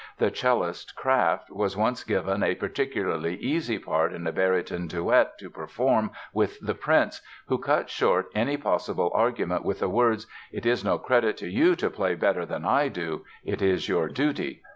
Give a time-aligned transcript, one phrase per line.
[0.17, 5.47] The cellist, Kraft, was once given a particularly easy part in a baryton duet to
[5.51, 10.83] perform with the prince, who cut short any possible argument with the words: "It is
[10.83, 14.63] no credit to you to play better than I do; it is your duty."